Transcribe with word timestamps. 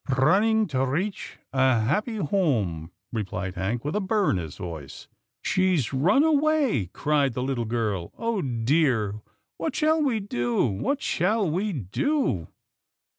"Rrunning 0.09 0.67
to 0.69 0.77
rreach 0.77 1.35
a 1.53 1.59
happpy 1.85 2.27
Homme," 2.27 2.89
re 3.13 3.23
plied 3.23 3.53
Hank 3.53 3.85
with 3.85 3.95
a 3.95 3.99
burr 3.99 4.31
in 4.31 4.37
his 4.37 4.57
voice." 4.57 5.07
She's 5.43 5.93
run 5.93 6.23
away," 6.23 6.87
cried 6.91 7.33
the 7.35 7.43
little 7.43 7.65
girl," 7.65 8.11
Oh 8.17 8.41
dear!— 8.41 9.21
what 9.59 9.75
shall 9.75 10.01
we 10.01 10.19
do— 10.19 10.65
what 10.65 11.03
shall 11.03 11.47
we 11.47 11.71
do? 11.71 12.47